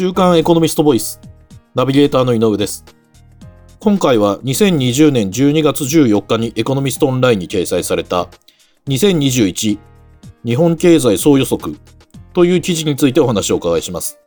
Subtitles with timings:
[0.00, 1.20] 週刊エコノミストボイス
[1.74, 2.84] ナビゲーターの井上です。
[3.80, 8.28] 今回は2020年12月14日にエコノミストオンラインに掲載された
[8.86, 9.80] 2021
[10.44, 11.76] 日本経済総予測
[12.32, 14.20] という記事についてお話をお伺いします。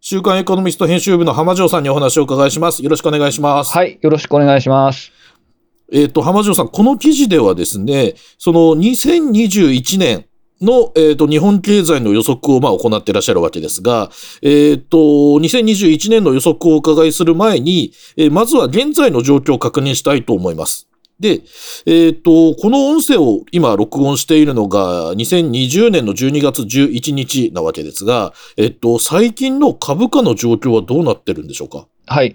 [0.00, 2.80] 週刊エコノミスト編集部の浜城さんにお話をお伺いします。
[2.80, 3.72] よろしくお願いします。
[3.72, 5.10] はいよろしくお願いします。
[5.92, 10.26] えっ、ー、と、浜城さん、この記事ではですね、その2021年
[10.60, 14.10] の、えっ、ー、と、日本経済の予測を、まあ、行っていらっしゃるわけですが、
[14.42, 20.88] えっ、ー、と、2021年の予測をお伺いする前に、えー、まずは現在の状況を確認したいと思います。
[21.18, 21.42] で、
[21.84, 31.86] えっ、と、この音声を今録音しているのが2020年の12月11日なわけですが、えっ、と、最近の株価の状況はどうなってるんでしょうか？
[32.06, 32.34] はい。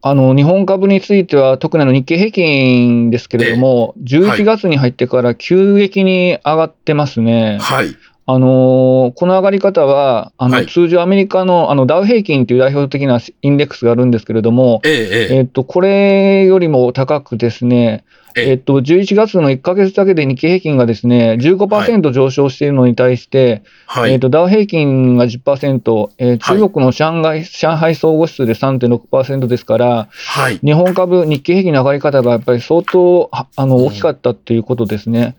[0.00, 7.58] あの日本株については、特にあの日経平均ですけれども、えー、11月に入ってから急激に上がってますね。
[7.60, 7.96] はい。
[8.30, 18.04] あのこの上がり方は、あの通常アメリカのあのダウ平均という代表的なインデックスがあるんですけれども、えー、えー、っとこれよりも高くですね、
[18.36, 35.34] えっと、11月の1か月だけで日経平均がですね、15%上昇しているのに対して、はい、えっと、ダウ平均が10%、えー、中国の上海,、上海総合指数で3.6%ですから、はい、日本株、日経平均の上がり方がやっぱり相当あの大きかったということですね。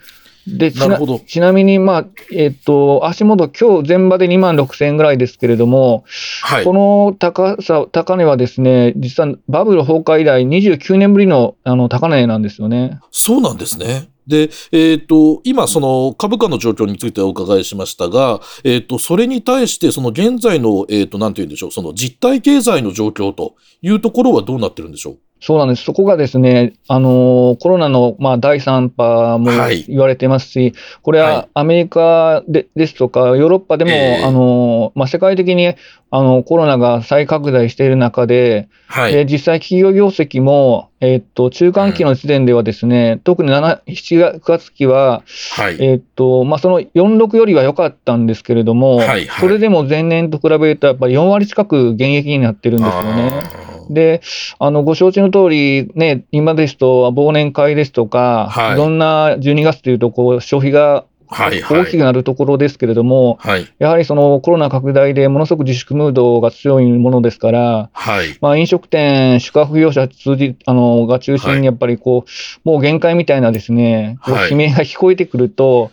[0.58, 6.04] でちなちなみに、まあえっ、と、足元、今日全場で2万6000円ぐらいですけれども、
[6.42, 13.00] はい、この高さ高値はですね、実はバブル崩壊以来、29年ぶりのあの高値なんですよね。
[13.12, 14.10] そうなんですね。
[14.30, 25.18] で、えっ、ー、と、今、その株価の状況についてお伺いしましたが、えっ、ー、と、それに対して、その現在の、えっ、ー、と、なんて言うんでしょう、その実体経済の状況というところはどうなってるんでしょう？
[25.42, 25.84] そうなんです。
[25.84, 29.52] そこがですね、あのコロナの、まあ、第3波も
[29.88, 35.76] 言われてますし、はい、これはアメリカでですとか、ヨーロッパでも、えー、あのまあ、世界的に
[36.12, 45.24] あのコロナが再拡大している中で、はい、実際、企業業績も、えー、っと中間期の時点ではですね、うん、特に7 7月期は、
[45.56, 53.69] はい、えー、っとまあ、その46よりは良かったんですけれども、はいはい、それでも前年と比べると、やっぱり4割近く減益になってるんですよね。
[53.90, 54.22] で、
[54.60, 75.92] あの、ご承知の通り、ね、今ですと忘年会ですとか、はい、いろんな12月というと、こう、消費が大きくなるところですけれども、はい、やはりそのコロナ拡大でものすごく自粛ムードが強いものですから、はい、まあ、飲食店、宿泊業者通じあのが中心にやっぱりこう、もう限界みたいなですね、こう悲鳴が聞こえてくると、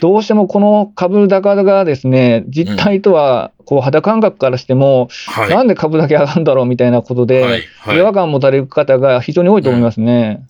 [0.00, 10.42] どうしてもこの株高がですね、実態とはこう肌感覚からしても、はい、なんで株だけ上がるんだろうみたいなことで、違和感を持たれる方が非常に多いと思いますね。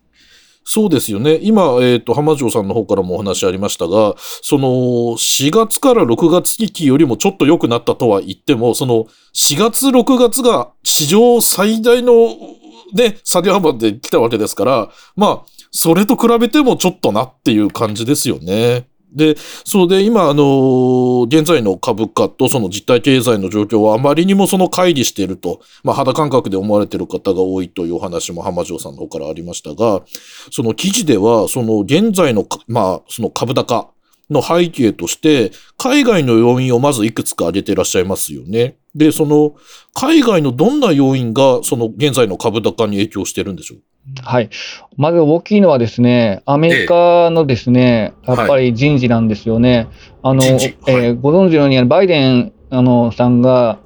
[0.65, 1.39] そうですよね。
[1.43, 4.69] 今、えっ、ー、と、浜城さんの方からもお話ありましたが、その、
[5.17, 12.37] 4月から6月期期よりもちょっと良くなったとは言っても、その、4月、6月が史上最大の、
[12.95, 18.90] ね、下げ幅で来たわけですから、まあ、それと比べてもちょっとなっていう感じですよね。
[19.13, 30.03] で、そうで、今、あの、現在の株価とその実体経済の状況はあまりにもその乖離していると、まあ、肌感覚で思われている方が多いというお話も浜城さんの方からありましたが、
[30.53, 33.91] その記事では、その現在の、まあ、その株高
[34.31, 38.77] の背景として、海外の要因をまずいくつか挙げていらっしゃいますよね。
[38.95, 39.55] で、その、
[39.95, 43.79] 海外のどんな要因が、その現在の株高に影響してるんでしょう？
[44.23, 44.51] はい。
[44.97, 49.77] まず大きいのはですね、アメリカのですね、ええ、やっぱり人事なんですよね。
[49.77, 49.89] はい、
[50.23, 53.79] あの、はい、えー、ご存知のように、バイデンあのさんが、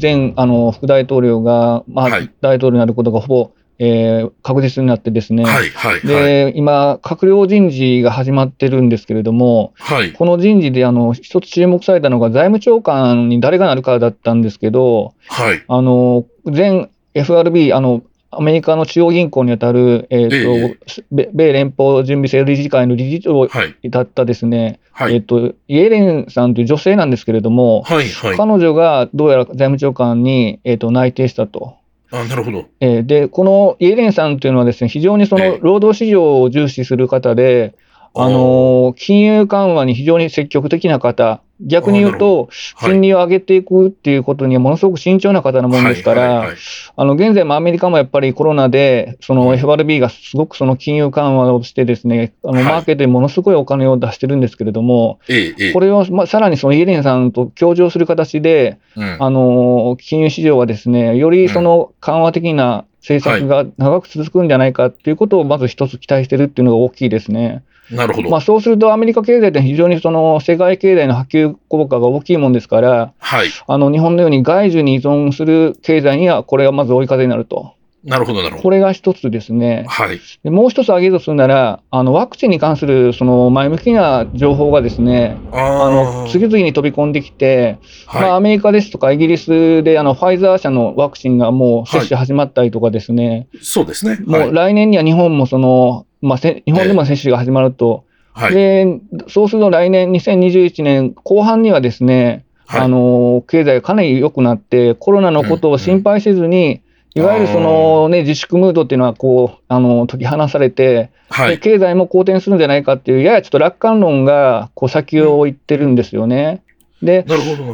[0.00, 2.10] 前、あの副大統領が、まあ、
[2.40, 18.02] 大統領になることがほぼ、えー、確実になってですね、はいはいはい、で今、閣僚人事が始まってるんですけれども、はい、この人事であの一つ注目されたのが、財務長官に誰がなるかだったんですけど、はい、あの前 FRB あの、
[18.36, 31.76] アメリカの中央銀行にあたる、えーと、えー、米連邦準備制度理事会の理事長だったですね、はい、えーと、イエレンさんという女性なんですけれども、はいはい、彼女がどうやら財務長官に、えーと、内定したと。
[32.14, 37.74] あなるほど、えー、でこのイエレンさんというのはですね非常にその労働市場を重視する方で、
[38.16, 46.48] あの金融緩和に非常に積極的な方、逆に言うと、金利を上げていくっていうことにはものすごく慎重な方なもんですから、
[46.96, 55.18] あの現在もアメリカもやっぱりコロナで、その FRB がすごくその金融緩和をしてですね、あのマーケットにものすごいお金を出してるんですけれども、
[55.72, 67.62] これを、ま、さらにそのイエレンさんと協調する形で、あの金融市場はですね、よりその緩和的な政策が長く続くんじゃないかっていうことをまず一つ期待してるっていうのが大きいですね。
[67.90, 68.30] なるほど。
[68.30, 77.74] まあ、そうするとアメリカ経済って非常にその世界経済の波及効果が大きいもんですから、はい、あの日本のように外需に依存する経済にはこれがまず追い風になると。
[78.04, 78.62] なるほど、なるほど。
[78.62, 79.86] これが一つですね。
[79.88, 80.20] はい。
[80.42, 94.18] でもう一つ挙げるとするなら、あのワクチンに関するその前向きな情報がですね、あの次々に飛び込んできて、はい、まあ、アメリカですとかイギリスであのファイザー社のワクチンがもう接種始まったりとかですね、はい、そうですね。
[94.26, 98.04] もう来年には日本もその、まあ、日本でも接種が始まると。
[98.32, 106.82] はい、でそうすると来年、2021年後半にはですね、はい、あの経済がかなり良くなって、コロナのことを心配せずに、
[107.14, 116.63] いわゆるその、ね、自粛ムードっていうのはこうあの解き放されて、はい、経済も好転するんじゃないかっていう、ややちょっと楽観論がこう先を行ってるんですよね。
[117.04, 117.24] で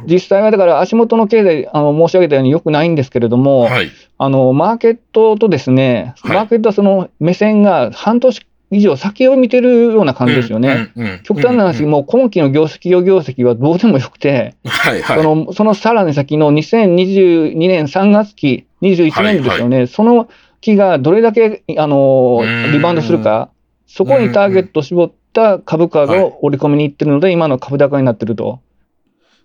[0.07, 10.93] 実際はだから足元の経済あの申し上げたようによくないんですけれども、はい、あのマーケットとですね、マーケットはその目線が半年以上先を見てるような感じですよね。
[11.25, 20.29] 極端な話、もう今期の業績、業績はどうでもよくて、はいはい、そのそのさらに先の2022年3月期、21年ですよね、はいはい、その
[20.61, 22.43] 期がどれだけあの
[22.73, 23.51] リバウンドするか、
[23.87, 28.61] そこにターゲットを絞った株価を織り込みにいってるので、今の株高になってると。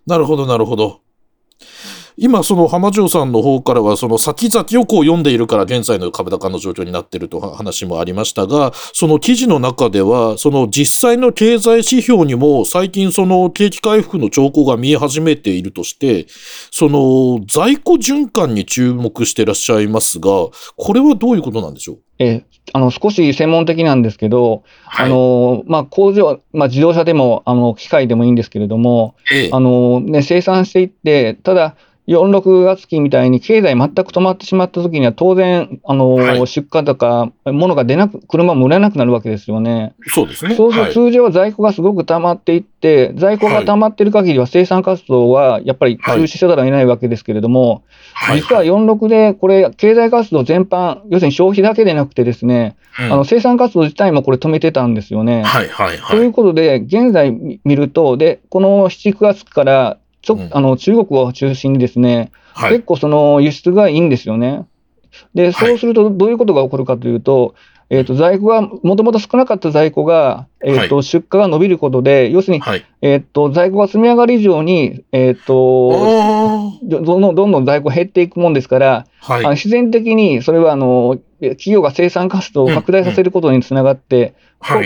[0.06, 1.00] なるほど、なるほど。
[2.18, 16.26] 今、その浜城さんの方からは、その先々をこう読んでいるから現在の株高の状況になっていると話もありましたが、その記事の中では、その実際の経済指標にも最近その景気回復の兆候が見え始めているとして、
[16.70, 20.30] その在庫循環に注目していらっしゃいますが、
[20.76, 21.98] これはどういうことなんでしょう？
[22.18, 39.94] えあの少し専門的なんですけど、はい、あのまあ、工場、まあ、自動車でもあの機械でもいいんですけれども、ええ、あのね、生産していって、ただ、4、6月期みたいに経済全く止まってしまったときには、当然、あの、はい、出荷とか、物が出なく、車も売れなくなるわけですよね。
[40.06, 40.54] そうですね。
[40.54, 47.82] そうすると、通常は在庫がすごく溜まっていって、はい、在庫が溜まっている限りは生産活動はやっぱり中止せざるを得ないわけですけれども、
[48.14, 55.42] はい、実は46で、これ、経済活動全般、要するに消費だけでなくてですね、うん、あの生産活動自体もこれ止めてたんですよね。
[55.42, 56.16] はいはいはい。
[56.16, 57.32] ということで、現在
[57.64, 64.66] 見ると、で、この7、9月からちょ、うん、あの中国を中心にですね、はい、結構その輸出がいいんですよね。
[65.34, 67.54] で、そうするとどういうことが起こるかというと、
[67.90, 84.34] えーと、在庫が、もともと少なかった在庫が、えーと、はい、出荷が伸びることで、要するに、はい、えーと、在庫が積み上がる以上に、えー、とどんどんどんどん在庫減っていくもんですから、はい、あの自然的にそれはあの企業が生産活動を拡大させることにつながって、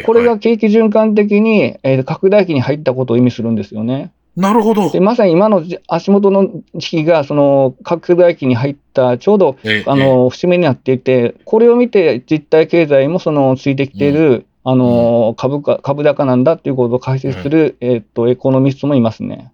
[0.05, 4.13] これが景気循環的に、えー、拡大期に入ったことを意味するんですよね。
[4.37, 4.91] なるほど。
[4.91, 9.56] でまさに今の足元の時期が、その拡大期に入った、ちょうど、
[9.87, 19.53] あの節目になっていて、これを見て、実体経済もそのついてきている、うん、あの株価株高なんだということを解説する、うん、えーと、エコノミストもいますね。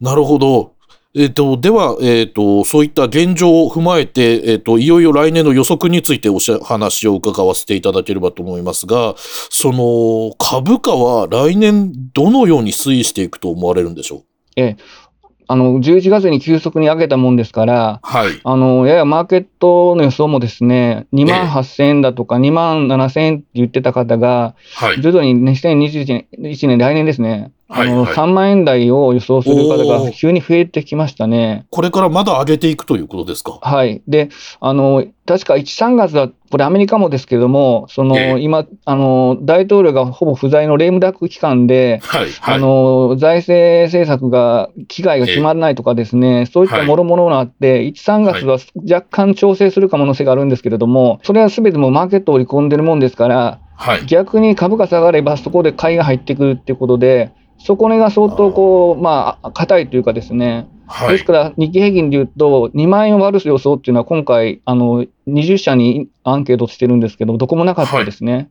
[0.00, 0.73] なるほど。
[1.16, 14.22] えっ、ー、と、では、えっ、ー、と、そういった現状を踏まえて、えっ、ー、と、いよいよ来年の予測についてお話を伺わせていただければと思いますが、その、株価は来年どのように推移していくと思われるんでしょう？
[14.56, 14.76] ええ、
[15.46, 26.26] あの11月に急速に上げたもんですから、はい、あのややマーケットの予想もですね、2万8000円だとか、2万7000円って言ってた方が、はい、徐々に2021
[26.66, 31.66] 年、来年ですね、あの、3万円台を予想する方が急に増えてきましたね。
[31.70, 33.58] これからまだ上げていくということですか？
[33.60, 34.02] はい。
[34.06, 34.28] で、
[34.60, 57.32] あの、確か1、3月は、これアメリカもですけれども、その、えー、今、あの、大統領がほぼ不在のレームダック期間で、はいはい、あの、財政政策が、危害が決まらないとかですね、えー、そういったもろもろがあって、はい、1、3月は若干調整する可能性があるんですけれども、それはすべてもマーケットを織り込んでるもんですから、はい、逆に株価下がればそこで買いが入ってくるっていうことで、
[57.64, 68.32] 底値が相当こう、まあ、硬いというかですね、はい、ですから日経平均でいうと、2万円を割る予想っていうのは、今回、あの20社にアンケートしてるんですけど、どこもなかったですね。
[68.34, 68.48] はい、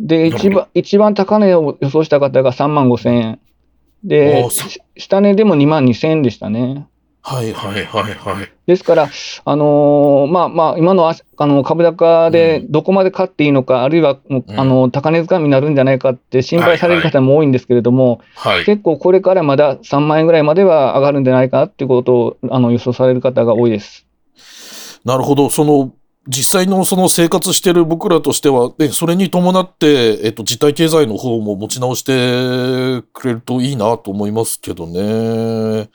[0.00, 3.40] で一番、一番高値を予想した方が3万5千円。
[4.04, 4.46] で、
[4.96, 6.86] 下値でも2万2千円でしたね。
[7.24, 8.52] はいはいはいはい。
[8.66, 9.08] ですから、
[9.44, 14.18] あのー、まあまあ、今のあの株高でどこまで買っていいのか、うん、あるいは、
[14.56, 24.06] あの高値掴みになるんじゃないかって心配される方も多いんですけれども、はいはい、結構これからまだ3万円ぐらいまでは上がるんじゃないかっていうことをあの予想される方が多いです。
[25.04, 25.48] なるほど。
[25.48, 25.92] その
[26.28, 35.88] 実際のその生活してる僕らとしては、ね、それに伴って、えっと、実体経済の方も持ち直してくれるといいなと思いますけどね。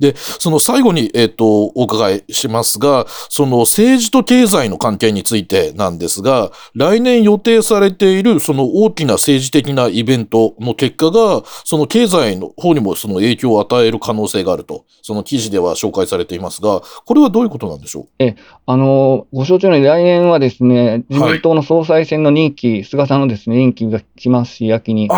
[0.00, 18.06] で、その最後に、えっ、ー、と、お伺いしますが、その政治と経済の関係についてなんですが、来年予定されているその大きな政治的なイベントの結果が、その経済の方にもその影響を与える可能性があると、その記事では紹介されていますが、これはどういうことなんでしょう？
[18.18, 25.08] え、あの、ご承知のように来年はですね、自民党の総裁選の任期、はい、菅さんのですね、任期が来ますし、秋に。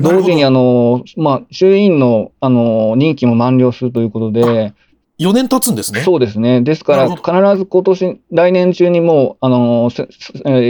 [0.00, 4.72] 同時にあの、まあ、衆院のあの任期も満了するということで、
[5.18, 6.00] 4年経つんですね。
[6.00, 6.60] そうですね。
[6.60, 9.90] ですから、必ず今年、来年中にもう、あの、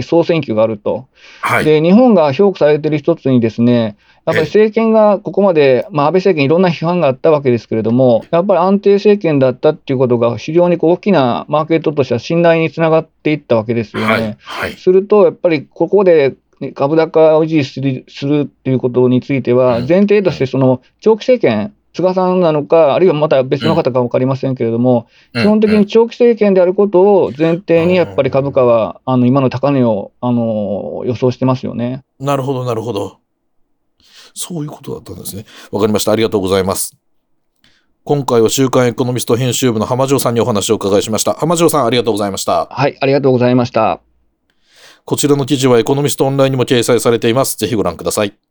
[0.03, 1.09] 総選挙があると。
[1.41, 14.07] はい、で、日本が評価されている一つにですね、やっぱり政権がここまで、まあ、安倍政権いろんな批判があったわけですけれども、やっぱり安定政権だったっていうことが非常に大きなマーケットとしては信頼につながっていったわけですよね。
[14.07, 16.35] はいはい、すると、やっぱりここで
[16.75, 32.05] 株高を維持するするっていうことについては、前提としてその長期政権、菅さんなのか、あるいはまた別の方か分かりませんけれども、基本的に長期政権であることを前提に、やっぱり株価はあの今の高値をあの予想してますよね。
[32.21, 33.17] なるほど、なるほど。
[34.35, 35.47] そういうことだったんですね。
[35.73, 36.13] わかりました。
[36.13, 36.97] ありがとうございます。
[38.05, 41.33] 今回は週刊エコノミスト編集部の浜城さんにお話をお伺いしました。
[41.33, 42.67] 浜城さん、ありがとうございました。
[42.67, 44.01] はい、ありがとうございました。
[45.05, 47.57] こちらの記事はエコノミストオンラインにも掲載されています。
[47.57, 48.46] ぜひご覧ください。